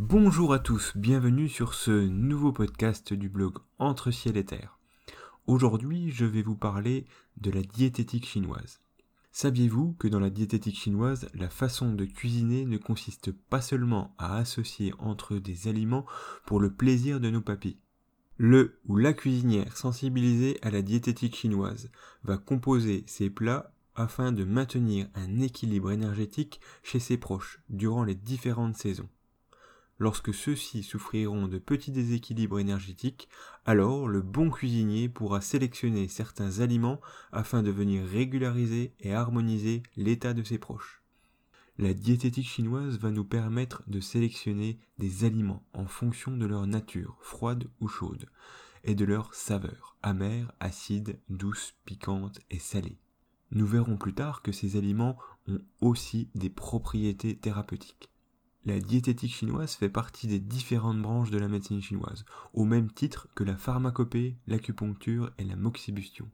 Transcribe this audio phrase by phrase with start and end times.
[0.00, 4.78] Bonjour à tous, bienvenue sur ce nouveau podcast du blog Entre ciel et terre.
[5.48, 7.04] Aujourd'hui, je vais vous parler
[7.38, 8.80] de la diététique chinoise.
[9.32, 14.36] Saviez-vous que dans la diététique chinoise, la façon de cuisiner ne consiste pas seulement à
[14.36, 16.06] associer entre des aliments
[16.46, 17.80] pour le plaisir de nos papilles?
[18.36, 21.90] Le ou la cuisinière sensibilisée à la diététique chinoise
[22.22, 28.14] va composer ses plats afin de maintenir un équilibre énergétique chez ses proches durant les
[28.14, 29.08] différentes saisons.
[30.00, 33.28] Lorsque ceux-ci souffriront de petits déséquilibres énergétiques,
[33.64, 37.00] alors le bon cuisinier pourra sélectionner certains aliments
[37.32, 41.02] afin de venir régulariser et harmoniser l'état de ses proches.
[41.78, 47.16] La diététique chinoise va nous permettre de sélectionner des aliments en fonction de leur nature,
[47.20, 48.26] froide ou chaude,
[48.84, 52.98] et de leur saveur, amère, acide, douce, piquante et salée.
[53.50, 58.10] Nous verrons plus tard que ces aliments ont aussi des propriétés thérapeutiques.
[58.64, 63.28] La diététique chinoise fait partie des différentes branches de la médecine chinoise, au même titre
[63.34, 66.28] que la pharmacopée, l'acupuncture et la moxibustion.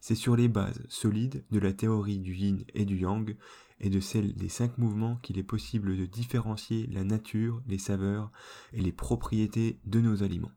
[0.00, 3.36] C'est sur les bases solides de la théorie du yin et du yang
[3.78, 8.32] et de celle des cinq mouvements qu'il est possible de différencier la nature, les saveurs
[8.72, 10.50] et les propriétés de nos aliments.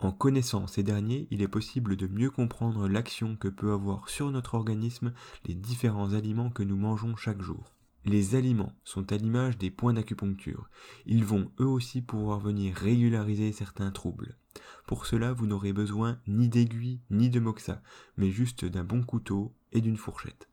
[0.00, 4.30] En connaissant ces derniers, il est possible de mieux comprendre l'action que peut avoir sur
[4.30, 5.12] notre organisme
[5.46, 7.77] les différents aliments que nous mangeons chaque jour.
[8.08, 10.70] Les aliments sont à l'image des points d'acupuncture.
[11.04, 14.38] Ils vont eux aussi pouvoir venir régulariser certains troubles.
[14.86, 17.82] Pour cela, vous n'aurez besoin ni d'aiguilles ni de moxa,
[18.16, 20.48] mais juste d'un bon couteau et d'une fourchette.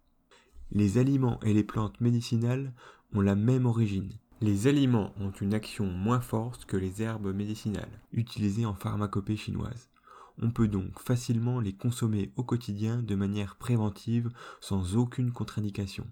[0.72, 2.74] Les aliments et les plantes médicinales
[3.14, 4.12] ont la même origine.
[4.42, 9.90] Les aliments ont une action moins forte que les herbes médicinales, utilisées en pharmacopée chinoise.
[10.42, 16.06] On peut donc facilement les consommer au quotidien de manière préventive sans aucune contre-indication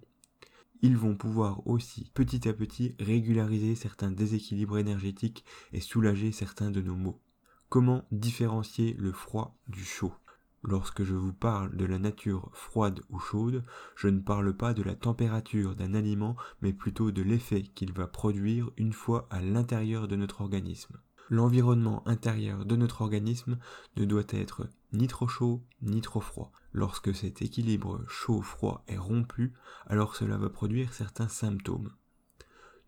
[0.83, 6.81] ils vont pouvoir aussi petit à petit régulariser certains déséquilibres énergétiques et soulager certains de
[6.81, 7.21] nos maux.
[7.69, 10.13] Comment différencier le froid du chaud?
[10.61, 13.63] Lorsque je vous parle de la nature froide ou chaude,
[13.95, 18.07] je ne parle pas de la température d'un aliment, mais plutôt de l'effet qu'il va
[18.07, 20.97] produire une fois à l'intérieur de notre organisme.
[21.29, 23.57] L'environnement intérieur de notre organisme
[23.95, 26.51] ne doit être ni trop chaud ni trop froid.
[26.73, 29.53] Lorsque cet équilibre chaud-froid est rompu,
[29.87, 31.91] alors cela va produire certains symptômes.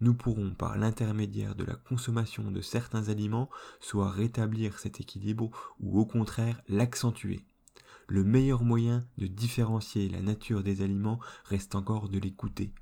[0.02, 6.00] Nous pourrons par l'intermédiaire de la consommation de certains aliments soit rétablir cet équilibre ou
[6.00, 7.46] au contraire l'accentuer.
[8.08, 12.74] Le meilleur moyen de différencier la nature des aliments reste encore de l'écouter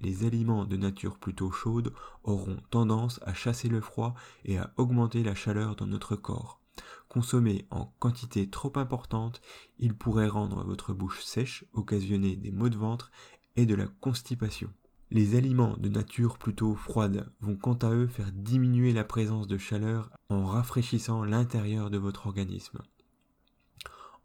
[0.00, 1.92] les aliments de nature plutôt chaude
[2.22, 4.14] auront tendance à chasser le froid
[4.44, 6.60] et à augmenter la chaleur dans notre corps.
[7.08, 9.40] Consommés en quantité trop importante,
[9.78, 13.10] ils pourraient rendre votre bouche sèche, occasionner des maux de ventre
[13.56, 14.70] et de la constipation.
[15.10, 19.56] Les aliments de nature plutôt froide vont quant à eux faire diminuer la présence de
[19.56, 22.78] chaleur en rafraîchissant l'intérieur de votre organisme.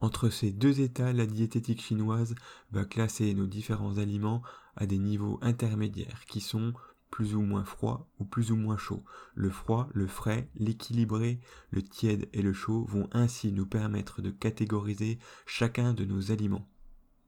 [0.01, 2.35] Entre ces deux états, la diététique chinoise
[2.71, 4.41] va classer nos différents aliments
[4.75, 6.73] à des niveaux intermédiaires qui sont
[7.13, 9.03] plus ou moins froids ou plus ou moins chauds.
[9.35, 11.39] Le froid, le frais, l'équilibré,
[11.69, 16.67] le tiède et le chaud vont ainsi nous permettre de catégoriser chacun de nos aliments.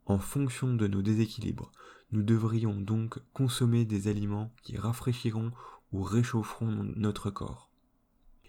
[0.08, 1.72] En fonction de nos déséquilibres,
[2.12, 5.52] nous devrions donc consommer des aliments qui rafraîchiront
[5.92, 7.65] ou réchaufferont notre corps.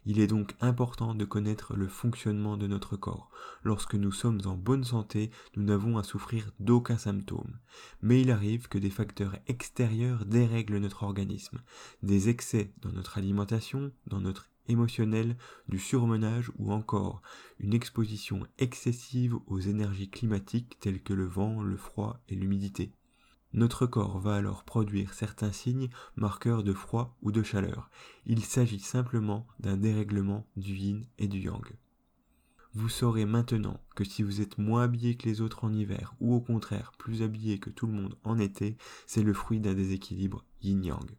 [0.08, 3.28] Il est donc important de connaître le fonctionnement de notre corps.
[3.64, 7.58] Lorsque nous sommes en bonne santé, nous n'avons à souffrir d'aucun symptôme.
[8.02, 11.60] Mais il arrive que des facteurs extérieurs dérèglent notre organisme.
[12.04, 15.36] Des excès dans notre alimentation, dans notre émotionnel,
[15.68, 17.20] du surmenage ou encore
[17.58, 22.92] une exposition excessive aux énergies climatiques telles que le vent, le froid et l'humidité.
[23.56, 27.88] Notre corps va alors produire certains signes marqueurs de froid ou de chaleur.
[28.26, 31.64] Il s'agit simplement d'un dérèglement du yin et du yang.
[32.74, 36.34] Vous saurez maintenant que si vous êtes moins habillé que les autres en hiver ou
[36.34, 40.44] au contraire plus habillé que tout le monde en été, c'est le fruit d'un déséquilibre
[40.60, 41.16] yin-yang.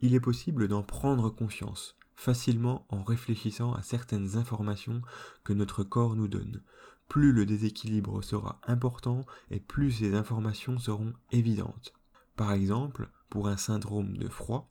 [0.00, 5.02] Il est possible d'en prendre conscience facilement en réfléchissant à certaines informations
[5.44, 6.62] que notre corps nous donne
[7.08, 11.92] plus le déséquilibre sera important et plus ces informations seront évidentes.
[12.36, 14.70] Par exemple, pour un syndrome de froid,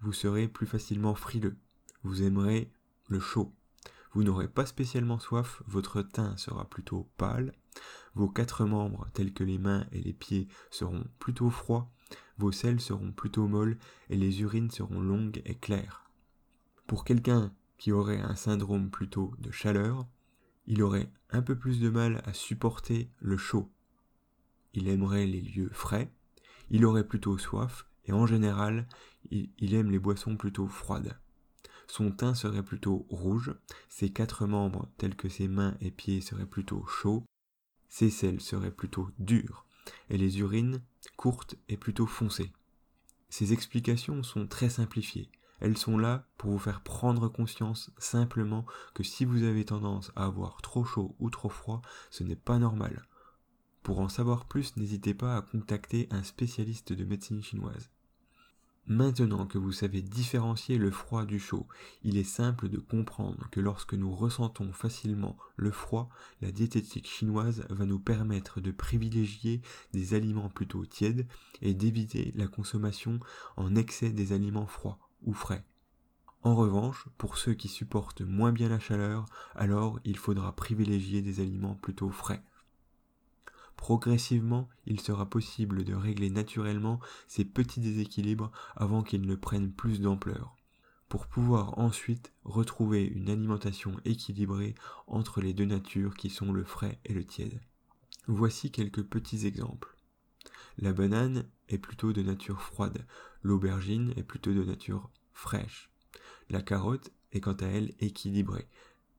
[0.00, 1.56] vous serez plus facilement frileux,
[2.02, 2.72] vous aimerez
[3.08, 3.54] le chaud,
[4.12, 7.52] vous n'aurez pas spécialement soif, votre teint sera plutôt pâle,
[8.14, 11.90] vos quatre membres tels que les mains et les pieds seront plutôt froids,
[12.38, 13.78] vos selles seront plutôt molles
[14.10, 16.10] et les urines seront longues et claires.
[16.86, 20.06] Pour quelqu'un qui aurait un syndrome plutôt de chaleur,
[20.66, 23.70] il aurait un peu plus de mal à supporter le chaud.
[24.74, 26.12] Il aimerait les lieux frais,
[26.70, 28.88] il aurait plutôt soif, et en général,
[29.30, 31.18] il, aime les boissons plutôt froides.
[31.86, 33.54] son teint serait plutôt rouge,
[33.88, 37.24] ses quatre membres tels que ses mains et pieds seraient plutôt chauds,
[37.88, 39.66] ses selles seraient plutôt dures,
[40.08, 40.82] et les urines
[41.16, 42.52] courtes et plutôt foncées.
[43.28, 45.30] Ces explications sont très simplifiées.
[45.62, 50.24] Elles sont là pour vous faire prendre conscience simplement que si vous avez tendance à
[50.24, 53.06] avoir trop chaud ou trop froid, ce n'est pas normal.
[53.84, 57.90] Pour en savoir plus, n'hésitez pas à contacter un spécialiste de médecine chinoise.
[58.88, 61.68] Maintenant que vous savez différencier le froid du chaud,
[62.02, 66.08] il est simple de comprendre que lorsque nous ressentons facilement le froid,
[66.40, 69.62] la diététique chinoise va nous permettre de privilégier
[69.92, 71.28] des aliments plutôt tièdes
[71.60, 73.20] et d'éviter la consommation
[73.56, 75.64] en excès des aliments froids ou frais.
[76.42, 81.40] En revanche, pour ceux qui supportent moins bien la chaleur, alors il faudra privilégier des
[81.40, 82.42] aliments plutôt frais.
[83.76, 90.00] Progressivement, il sera possible de régler naturellement ces petits déséquilibres avant qu'ils ne prennent plus
[90.00, 90.56] d'ampleur,
[91.08, 94.74] pour pouvoir ensuite retrouver une alimentation équilibrée
[95.06, 97.60] entre les deux natures qui sont le frais et le tiède.
[98.26, 99.96] Voici quelques petits exemples.
[100.78, 101.44] La banane
[101.78, 103.06] plutôt de nature froide,
[103.42, 105.90] l'aubergine est plutôt de nature fraîche.
[106.50, 108.68] La carotte est quant à elle équilibrée,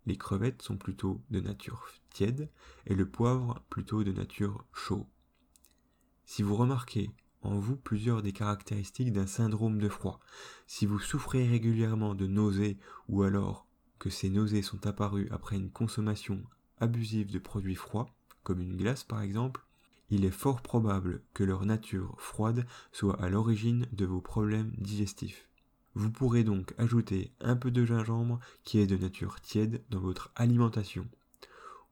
[0.06, 2.50] les crevettes sont plutôt de nature tiède
[2.86, 5.08] et le poivre plutôt de nature chaud.
[6.26, 7.12] Si vous remarquez
[7.42, 10.20] en vous plusieurs des caractéristiques d'un syndrome de froid,
[10.68, 12.78] si vous souffrez régulièrement de nausées
[13.08, 13.68] ou alors
[14.00, 16.44] que ces nausées sont apparues après une consommation
[16.80, 18.10] abusive de produits froids,
[18.44, 19.66] comme une glace par exemple,
[20.10, 25.48] il est fort probable que leur nature froide soit à l'origine de vos problèmes digestifs.
[25.96, 30.32] Vous pourrez donc ajouter un peu de gingembre qui est de nature tiède dans votre
[30.36, 31.08] alimentation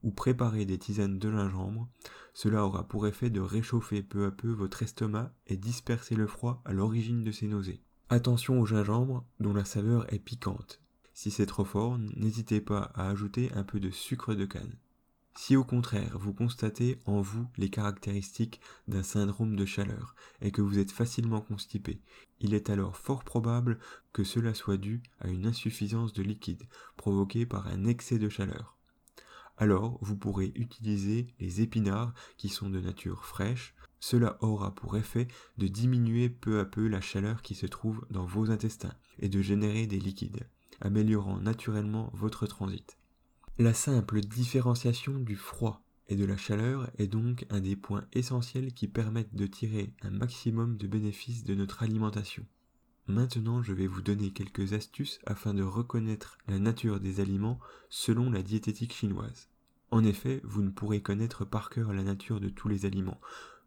[0.03, 1.87] ou préparer des tisanes de gingembre.
[2.33, 6.61] Cela aura pour effet de réchauffer peu à peu votre estomac et disperser le froid
[6.65, 7.81] à l'origine de ces nausées.
[8.09, 10.81] Attention au gingembre dont la saveur est piquante.
[11.13, 14.75] Si c'est trop fort, n'hésitez pas à ajouter un peu de sucre de canne.
[15.33, 20.61] Si au contraire vous constatez en vous les caractéristiques d'un syndrome de chaleur et que
[20.61, 22.01] vous êtes facilement constipé,
[22.39, 23.79] il est alors fort probable
[24.13, 26.63] que cela soit dû à une insuffisance de liquide
[26.97, 28.77] provoquée par un excès de chaleur.
[29.57, 35.27] Alors vous pourrez utiliser les épinards qui sont de nature fraîche, cela aura pour effet
[35.57, 39.41] de diminuer peu à peu la chaleur qui se trouve dans vos intestins et de
[39.41, 40.49] générer des liquides,
[40.81, 42.97] améliorant naturellement votre transit.
[43.59, 48.73] La simple différenciation du froid et de la chaleur est donc un des points essentiels
[48.73, 52.45] qui permettent de tirer un maximum de bénéfices de notre alimentation.
[53.07, 57.59] Maintenant, je vais vous donner quelques astuces afin de reconnaître la nature des aliments
[57.89, 59.49] selon la diététique chinoise.
[59.91, 63.19] En effet, vous ne pourrez connaître par cœur la nature de tous les aliments.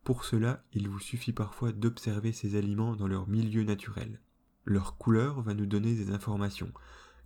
[0.02, 4.20] Pour cela, il vous suffit parfois d'observer ces aliments dans leur milieu naturel.
[4.64, 6.72] Leur couleur va nous donner des informations.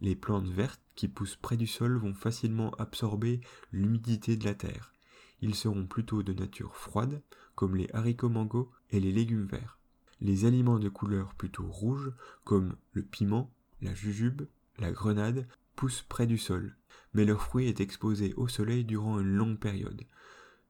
[0.00, 3.40] Les plantes vertes qui poussent près du sol vont facilement absorber
[3.72, 4.92] l'humidité de la terre.
[5.40, 7.22] Ils seront plutôt de nature froide,
[7.54, 9.78] comme les haricots mango et les légumes verts.
[10.20, 12.12] Les aliments de couleur plutôt rouge,
[12.44, 14.42] comme le piment, la jujube,
[14.78, 15.46] la grenade,
[15.76, 16.76] poussent près du sol,
[17.14, 20.02] mais leur fruit est exposé au soleil durant une longue période,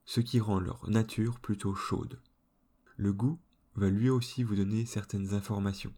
[0.04, 2.20] ce qui rend leur nature plutôt chaude.
[2.96, 3.38] Le goût
[3.78, 5.92] va lui aussi vous donner certaines informations.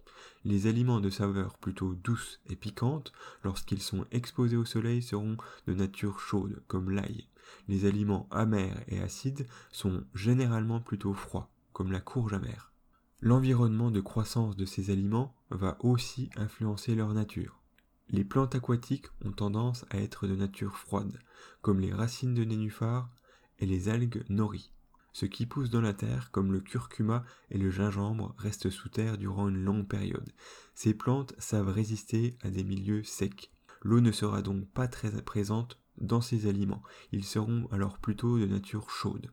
[0.44, 3.12] Les aliments de saveur plutôt douce et piquante,
[3.42, 7.26] lorsqu'ils sont exposés au soleil, seront de nature chaude, comme l'ail.
[7.68, 12.72] Les aliments amers et acides sont généralement plutôt froids, comme la courge amère.
[13.20, 17.60] L'environnement de croissance de ces aliments va aussi influencer leur nature.
[18.08, 21.18] Les plantes aquatiques ont tendance à être de nature froide,
[21.60, 23.10] comme les racines de nénuphar
[23.58, 24.72] et les algues nori.
[25.12, 29.18] Ce qui pousse dans la terre, comme le curcuma et le gingembre, reste sous terre
[29.18, 30.32] durant une longue période.
[30.74, 33.50] Ces plantes savent résister à des milieux secs.
[33.82, 36.82] L'eau ne sera donc pas très présente dans ces aliments.
[37.12, 39.32] Ils seront alors plutôt de nature chaude.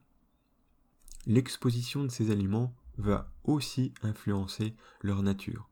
[1.26, 5.70] L'exposition de ces aliments va aussi influencer leur nature.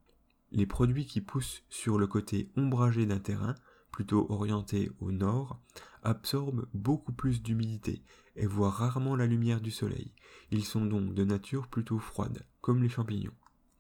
[0.52, 3.56] Les produits qui poussent sur le côté ombragé d'un terrain,
[3.96, 5.58] plutôt orienté au nord,
[6.04, 8.04] absorbent beaucoup plus d'humidité
[8.36, 10.12] et voient rarement la lumière du soleil.
[10.52, 13.32] Ils sont donc de nature plutôt froide, comme les champignons.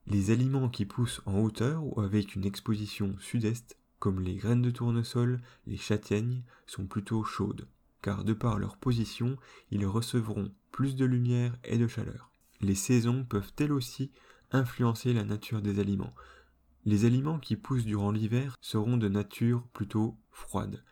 [0.07, 4.71] Les aliments qui poussent en hauteur ou avec une exposition sud-est, comme les graines de
[4.71, 7.67] tournesol, les châtaignes, sont plutôt chaudes,
[8.01, 9.35] car de par leur position,
[9.69, 12.31] ils recevront plus de lumière et de chaleur.
[12.61, 14.13] Les saisons peuvent elles aussi
[14.53, 16.13] influencer la nature des aliments.
[16.85, 20.83] Les aliments qui poussent durant l'hiver seront de nature plutôt froide,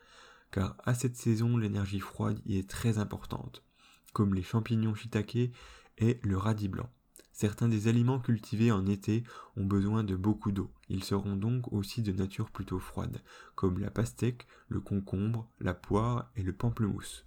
[0.50, 3.64] car à cette saison l'énergie froide y est très importante,
[4.12, 5.52] comme les champignons shiitake
[6.00, 6.90] et le radis blanc.
[7.32, 9.24] Certains des aliments cultivés en été
[9.56, 10.72] ont besoin de beaucoup d'eau.
[10.90, 13.22] Ils seront donc aussi de nature plutôt froide,
[13.54, 17.26] comme la pastèque, le concombre, la poire et le pamplemousse.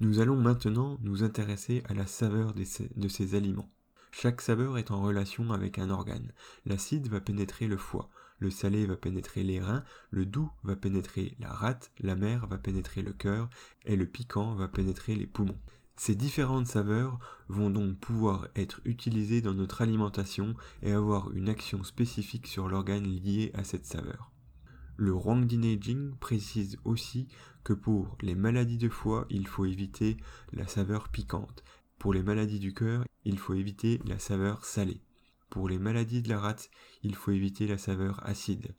[0.00, 3.70] Nous allons maintenant nous intéresser à la saveur de ces aliments.
[4.10, 6.32] Chaque saveur est en relation avec un organe.
[6.66, 11.36] L'acide va pénétrer le foie, le salé va pénétrer les reins, le doux va pénétrer
[11.38, 13.48] la rate, la mer va pénétrer le cœur,
[13.84, 15.58] et le piquant va pénétrer les poumons.
[15.96, 21.84] Ces différentes saveurs vont donc pouvoir être utilisées dans notre alimentation et avoir une action
[21.84, 24.32] spécifique sur l'organe lié à cette saveur.
[24.96, 25.14] Le
[25.44, 27.28] Din Jing précise aussi
[27.64, 30.16] que pour les maladies de foie, il faut éviter
[30.52, 31.62] la saveur piquante.
[32.00, 35.02] Pour les maladies du cœur, il faut éviter la saveur salée.
[35.50, 36.70] Pour les maladies de la rate,
[37.02, 38.74] il faut éviter la saveur acide.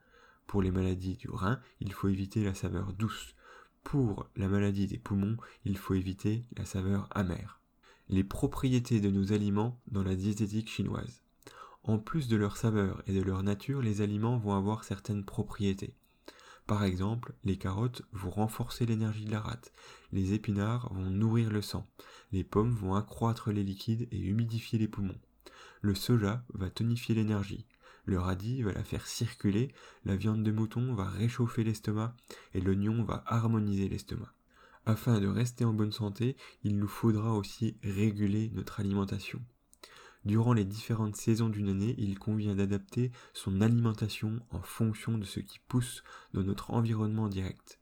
[0.47, 3.35] Pour les maladies du rein, il faut éviter la saveur douce.
[3.83, 7.61] Pour la maladie des poumons, il faut éviter la saveur amère.
[8.09, 11.21] Les propriétés de nos aliments dans la diététique chinoise.
[11.83, 15.95] En plus de leur saveur et de leur nature, les aliments vont avoir certaines propriétés.
[16.68, 19.74] Par exemple, les carottes vont renforcer l'énergie de la rate,
[20.12, 21.88] les épinards vont nourrir le sang,
[22.32, 25.20] les pommes vont accroître les liquides et humidifier les poumons.
[25.82, 27.65] Le soja va tonifier l'énergie,
[28.06, 29.74] le radis va la faire circuler,
[30.06, 32.15] la viande de mouton va réchauffer l'estomac
[32.53, 34.34] et l'oignon va harmoniser l'estomac.
[34.86, 39.41] Afin de rester en bonne santé, il nous faudra aussi réguler notre alimentation.
[40.23, 45.39] Durant les différentes saisons d'une année, il convient d'adapter son alimentation en fonction de ce
[45.39, 47.79] qui pousse dans notre environnement direct.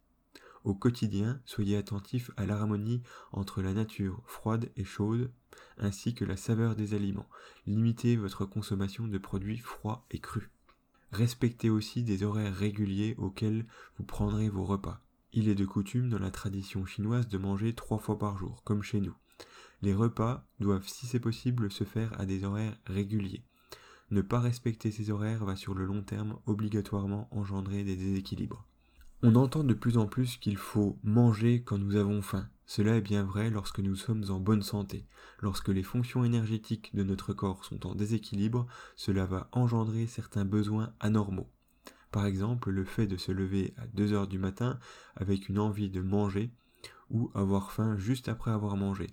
[0.64, 5.32] Au quotidien, soyez attentif à l'harmonie entre la nature froide et chaude,
[5.78, 7.30] ainsi que la saveur des aliments.
[7.66, 10.50] Limitez votre consommation de produits froids et crus.
[11.12, 13.66] Respectez aussi des horaires réguliers auxquels
[13.98, 15.02] vous prendrez vos repas.
[15.34, 18.84] Il est de coutume dans la tradition chinoise de manger trois fois par jour, comme
[18.84, 19.16] chez nous.
[19.82, 23.44] Les repas doivent, si c'est possible, se faire à des horaires réguliers.
[24.12, 28.68] Ne pas respecter ces horaires va sur le long terme obligatoirement engendrer des déséquilibres.
[29.22, 32.50] On entend de plus en plus qu'il faut manger quand nous avons faim.
[32.66, 35.06] Cela est bien vrai lorsque nous sommes en bonne santé.
[35.40, 40.94] Lorsque les fonctions énergétiques de notre corps sont en déséquilibre, cela va engendrer certains besoins
[41.00, 41.50] anormaux.
[42.12, 44.80] Par exemple, le fait de se lever à 2 heures du matin
[45.16, 46.52] avec une envie de manger
[47.10, 49.08] ou avoir faim juste après avoir mangé.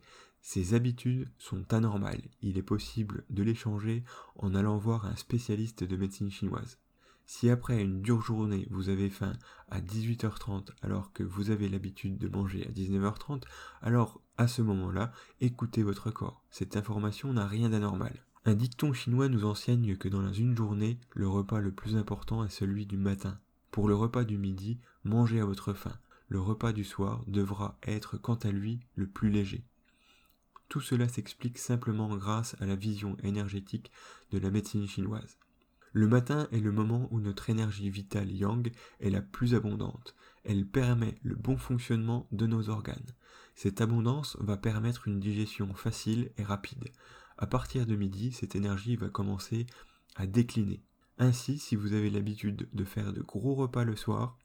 [0.49, 2.23] Ces habitudes sont anormales.
[2.41, 4.05] Il est possible de les changer
[4.37, 6.79] en allant voir un spécialiste de médecine chinoise.
[7.26, 9.33] Si après une dure journée vous avez faim
[9.71, 13.43] à 18h30 alors que vous avez l'habitude de manger à 19h30,
[13.83, 15.11] alors à ce moment-là,
[15.41, 16.45] écoutez votre corps.
[16.53, 18.15] Cette information n'a rien d'anormal.
[18.45, 22.50] Un dicton chinois nous enseigne que dans une journée, le repas le plus important est
[22.50, 23.41] celui du matin.
[23.73, 25.99] Pour le repas du midi, mangez à votre faim.
[26.29, 29.65] Le repas du soir devra être quant à lui le plus léger.
[30.69, 33.91] Tout cela s'explique simplement grâce à la vision énergétique
[34.31, 35.39] de la médecine chinoise.
[35.93, 38.71] Le matin est le moment où notre énergie vitale yang
[39.01, 40.15] est la plus abondante.
[40.45, 43.15] Elle permet le bon fonctionnement de nos organes.
[43.55, 46.85] Cette abondance va permettre une digestion facile et rapide.
[47.39, 49.67] À partir de midi, cette énergie va commencer
[50.17, 50.83] à décliner.
[51.19, 54.37] Ainsi, si vous avez l'habitude de faire de gros repas le soir,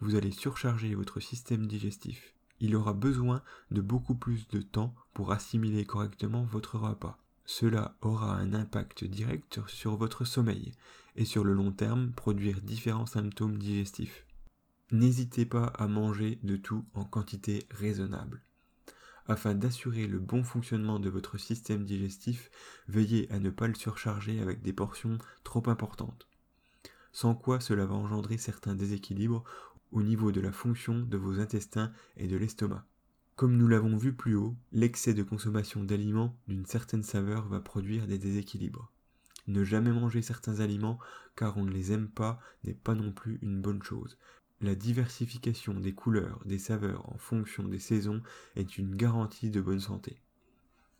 [0.00, 2.34] vous allez surcharger votre système digestif.
[2.62, 3.42] Il aura besoin
[3.72, 7.18] de beaucoup plus de temps pour assimiler correctement votre repas.
[7.44, 10.70] Cela aura un impact direct sur votre sommeil
[11.16, 14.24] et sur le long terme produire différents symptômes digestifs.
[14.92, 18.42] N'hésitez pas à manger de tout en quantité raisonnable.
[19.26, 22.48] Afin d'assurer le bon fonctionnement de votre système digestif,
[22.86, 26.28] veuillez à ne pas le surcharger avec des portions trop importantes.
[27.10, 29.42] Sans quoi cela va engendrer certains déséquilibres
[29.92, 32.84] au niveau de la fonction de vos intestins et de l'estomac.
[33.36, 38.06] Comme nous l'avons vu plus haut, l'excès de consommation d'aliments d'une certaine saveur va produire
[38.06, 38.92] des déséquilibres.
[39.48, 40.98] Ne jamais manger certains aliments
[41.34, 44.18] car on ne les aime pas n'est pas non plus une bonne chose.
[44.60, 48.22] La diversification des couleurs, des saveurs en fonction des saisons
[48.54, 50.22] est une garantie de bonne santé.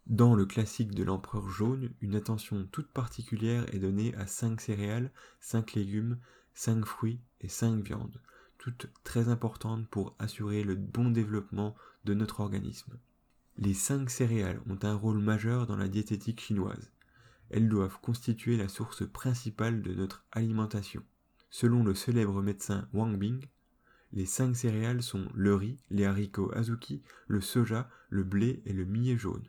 [0.09, 5.13] Dans le classique de l'empereur jaune, une attention toute particulière est donnée à 5 céréales,
[5.39, 6.19] 5 légumes,
[6.55, 8.21] 5 fruits et 5 viandes
[8.63, 12.97] toutes très importantes pour assurer le bon développement de notre organisme.
[13.59, 16.93] Les cinq céréales ont un rôle majeur dans la diététique chinoise.
[17.51, 21.03] Elles doivent constituer la source principale de notre alimentation.
[21.51, 23.49] Selon le célèbre médecin Wang Bing,
[24.13, 28.85] les cinq céréales sont le riz, les haricots azuki, le soja, le blé et le
[28.85, 29.49] millet jaune.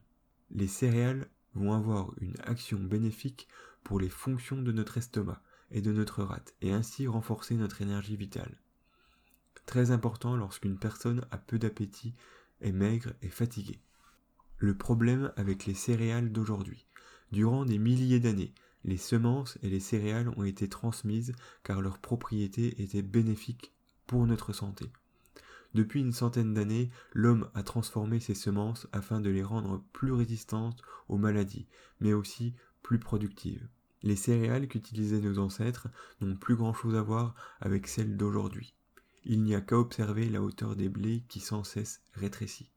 [0.50, 3.48] Les céréales vont avoir une action bénéfique
[3.84, 8.18] pour les fonctions de notre estomac et de notre rate et ainsi renforcer notre énergie
[8.18, 8.58] vitale
[9.66, 12.16] très important lorsqu'une personne a peu d'appétit,
[12.62, 13.80] est maigre et fatiguée.
[14.58, 16.88] Le problème avec les céréales d'aujourd'hui.
[17.32, 18.54] Durant des milliers d'années,
[18.86, 21.34] les semences et les céréales ont été transmises
[21.64, 23.74] car leurs propriétés étaient bénéfiques
[24.08, 24.92] pour notre santé.
[25.74, 30.82] Depuis une centaine d'années, l'homme a transformé ces semences afin de les rendre plus résistantes
[31.10, 31.68] aux maladies,
[32.00, 33.68] mais aussi plus productives.
[34.04, 35.88] Les céréales qu'utilisaient nos ancêtres
[36.22, 38.76] n'ont plus grand-chose à voir avec celles d'aujourd'hui.
[39.26, 42.70] Il n'y a qu'à observer la hauteur des blés qui sans cesse rétrécit.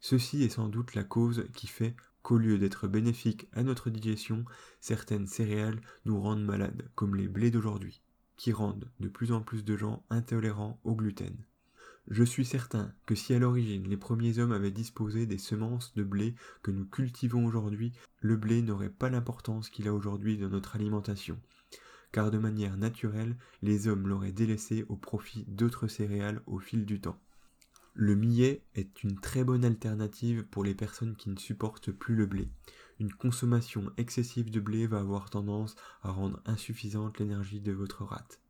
[0.00, 4.44] Ceci est sans doute la cause qui fait qu'au lieu d'être bénéfiques à notre digestion,
[4.80, 8.00] certaines céréales nous rendent malades, comme les blés d'aujourd'hui,
[8.36, 11.36] qui rendent de plus en plus de gens intolérants au gluten.
[12.08, 16.02] Je suis certain que si à l'origine les premiers hommes avaient disposé des semences de
[16.02, 20.76] blé que nous cultivons aujourd'hui, le blé n'aurait pas l'importance qu'il a aujourd'hui dans notre
[20.76, 21.38] alimentation,
[22.12, 27.00] car de manière naturelle, les hommes l'auraient délaissé au profit d'autres céréales au fil du
[27.00, 27.18] temps.
[27.94, 32.26] Le millet est une très bonne alternative pour les personnes qui ne supportent plus le
[32.26, 32.48] blé.
[33.00, 38.40] Une consommation excessive de blé va avoir tendance à rendre insuffisante l'énergie de votre rate,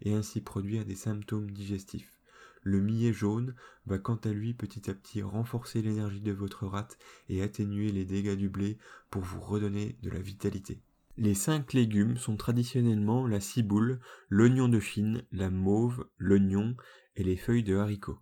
[0.00, 2.18] et ainsi produire des symptômes digestifs.
[2.62, 3.54] Le millet jaune
[3.86, 6.96] va quant à lui petit à petit renforcer l'énergie de votre rate
[7.28, 8.78] et atténuer les dégâts du blé
[9.10, 10.80] pour vous redonner de la vitalité.
[11.18, 14.00] Les cinq légumes sont traditionnellement la ciboule,
[14.30, 16.74] l'oignon de Chine, la mauve, l'oignon
[17.16, 18.18] et les feuilles de haricots.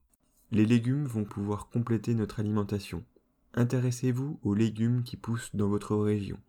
[0.50, 3.04] Les légumes vont pouvoir compléter notre alimentation.
[3.54, 6.40] Intéressez-vous aux légumes qui poussent dans votre région.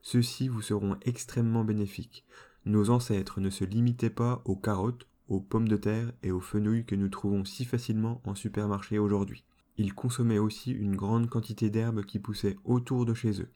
[0.00, 2.24] Ceux-ci vous seront extrêmement bénéfiques.
[2.66, 6.86] Nos ancêtres ne se limitaient pas aux carottes, aux pommes de terre et aux fenouilles
[6.86, 9.44] que nous trouvons si facilement en supermarché aujourd'hui.
[9.76, 13.50] Ils consommaient aussi une grande quantité d'herbes qui poussaient autour de chez eux.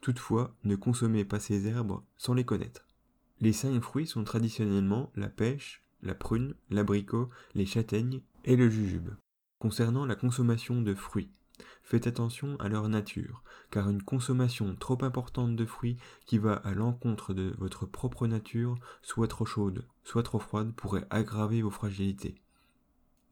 [0.00, 2.86] Toutefois, ne consommez pas ces herbes sans les connaître.
[3.40, 9.10] Les cinq fruits sont traditionnellement la pêche, la prune, l'abricot, les châtaignes et le jujube.
[9.58, 11.30] Concernant la consommation de fruits,
[11.82, 16.74] Faites attention à leur nature, car une consommation trop importante de fruits qui va à
[16.74, 22.40] l'encontre de votre propre nature, soit trop chaude, soit trop froide, pourrait aggraver vos fragilités.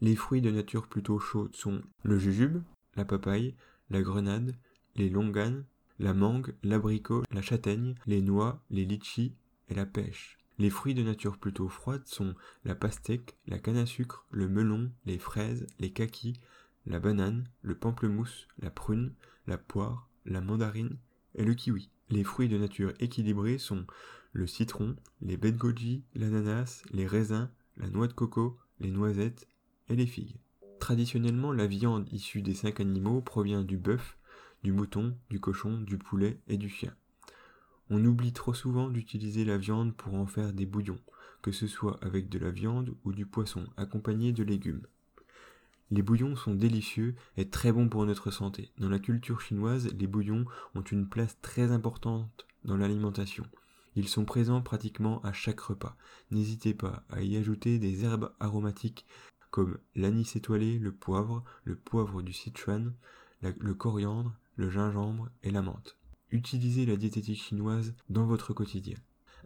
[0.01, 2.63] Les fruits de nature plutôt chaude sont le jujube,
[2.97, 3.55] la papaye,
[3.89, 4.57] la grenade,
[4.97, 5.65] les longanes,
[6.01, 9.35] la mangue, l'abricot, la châtaigne, les noix, les litchis
[9.69, 10.39] et la pêche.
[10.59, 12.35] Les fruits de nature plutôt froide sont
[12.65, 16.41] la pastèque, la canne à sucre, le melon, les fraises, les kakis,
[16.87, 19.13] la banane, le pamplemousse, la prune,
[19.47, 20.97] la poire, la mandarine
[21.35, 21.91] et le kiwi.
[22.09, 23.87] Les fruits de nature équilibrée sont
[24.33, 29.49] le citron, les baies de goji, l'ananas, les raisins, la noix de coco, les noisettes
[29.91, 30.37] et les figues.
[30.79, 34.17] Traditionnellement, la viande issue des cinq animaux provient du bœuf,
[34.63, 36.95] du mouton, du cochon, du poulet et du chien.
[37.89, 41.01] On oublie trop souvent d'utiliser la viande pour en faire des bouillons,
[41.43, 44.87] que ce soit avec de la viande ou du poisson accompagné de légumes.
[45.91, 48.71] Les bouillons sont délicieux et très bons pour notre santé.
[48.79, 50.45] Dans la culture chinoise, les bouillons
[50.77, 53.45] ont une place très importante dans l'alimentation.
[53.97, 55.97] Ils sont présents pratiquement à chaque repas.
[56.31, 59.05] N'hésitez pas à y ajouter des herbes aromatiques
[59.51, 62.95] comme l'anis étoilé, le poivre, le poivre du Sichuan,
[63.43, 65.97] le coriandre, le gingembre et la menthe.
[66.31, 68.97] Utilisez la diététique chinoise dans votre quotidien.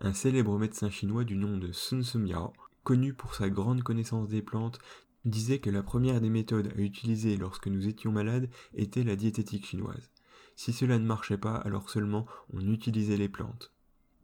[0.01, 4.43] Un célèbre médecin chinois du nom de Sun Miao, connu pour sa grande connaissance des
[4.43, 4.81] plantes,
[5.25, 9.67] disait que la première des méthodes à utiliser lorsque nous étions malades était la diététique
[9.67, 10.11] chinoise.
[10.57, 13.73] Si cela ne marchait pas, alors seulement on utilisait les plantes.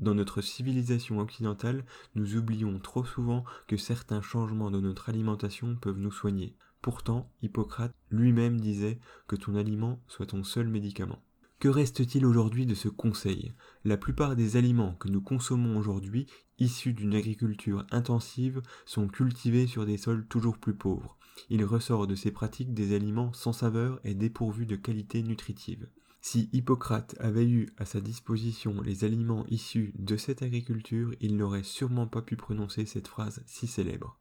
[0.01, 1.85] Dans notre civilisation occidentale,
[2.17, 6.57] nous oublions trop souvent que certains changements de notre alimentation peuvent nous soigner.
[6.83, 11.23] Pourtant, Hippocrate lui-même disait que ton aliment soit ton seul médicament.
[11.59, 13.53] Que reste-t-il aujourd'hui de ce conseil?
[13.85, 16.27] La plupart des aliments que nous consommons aujourd'hui,
[16.59, 21.19] issus d'une agriculture intensive, sont cultivés sur des sols toujours plus pauvres.
[21.51, 25.87] Il ressort de ces pratiques des aliments sans saveur et dépourvus de qualité nutritive.
[26.23, 31.63] Si Hippocrate avait eu à sa disposition les aliments issus de cette agriculture, il n'aurait
[31.63, 34.20] sûrement pas pu prononcer cette phrase si célèbre.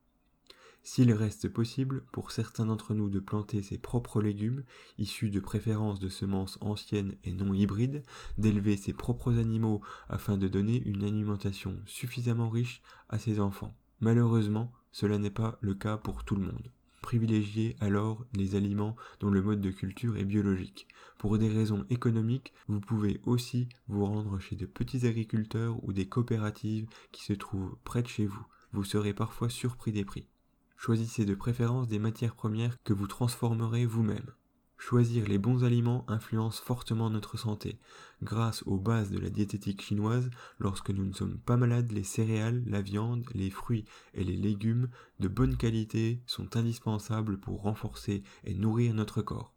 [0.91, 4.63] S'il reste possible pour certains d'entre nous de planter ses propres légumes,
[4.97, 8.01] issus de préférences de semences anciennes et non hybrides,
[8.39, 13.77] d'élever ses propres animaux afin de donner une alimentation suffisamment riche à ses enfants.
[13.99, 16.71] Malheureusement, cela n'est pas le cas pour tout le monde.
[17.03, 20.87] Privilégiez alors les aliments dont le mode de culture est biologique.
[21.19, 26.09] Pour des raisons économiques, vous pouvez aussi vous rendre chez de petits agriculteurs ou des
[26.09, 28.43] coopératives qui se trouvent près de chez vous.
[28.73, 30.25] Vous serez parfois surpris des prix.
[30.81, 34.31] Choisissez de préférence des matières premières que vous transformerez vous-même.
[34.77, 37.77] Choisir les bons aliments influence fortement notre santé.
[38.23, 42.63] Grâce aux bases de la diététique chinoise, lorsque nous ne sommes pas malades, les céréales,
[42.65, 44.87] la viande, les fruits et les légumes
[45.19, 49.53] de bonne qualité sont indispensables pour renforcer et nourrir notre corps.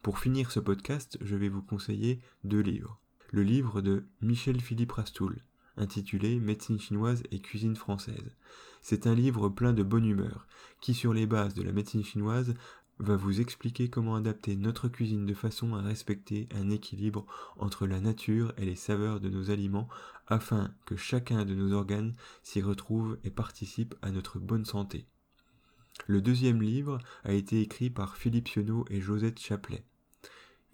[0.00, 2.98] Pour finir ce podcast, je vais vous conseiller deux livres.
[3.32, 5.42] le livre de Michel Philippe Rastoul,
[5.76, 8.36] intitulé Médecine chinoise et cuisine française.
[8.82, 10.46] C'est un livre plein de bonne humeur,
[10.80, 12.54] qui sur les bases de la médecine chinoise
[12.98, 18.00] va vous expliquer comment adapter notre cuisine de façon à respecter un équilibre entre la
[18.00, 19.88] nature et les saveurs de nos aliments
[20.28, 25.06] afin que chacun de nos organes s'y retrouve et participe à notre bonne santé.
[26.06, 29.84] Le deuxième livre a été écrit par Philippe Sionneau et Josette Chaplet.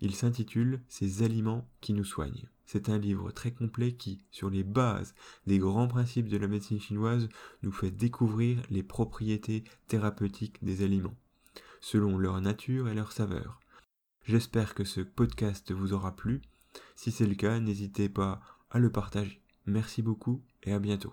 [0.01, 2.49] Il s'intitule Ces aliments qui nous soignent.
[2.73, 6.79] C'est un livre très complet qui, sur les bases des grands principes de la médecine
[6.79, 7.29] chinoise,
[7.65, 11.17] nous fait découvrir les propriétés thérapeutiques des aliments,
[11.81, 13.59] selon leur nature et leur saveur.
[14.23, 16.43] J'espère que ce podcast vous aura plu.
[16.95, 19.43] Si c'est le cas, n'hésitez pas à le partager.
[19.67, 21.13] Merci beaucoup et à bientôt.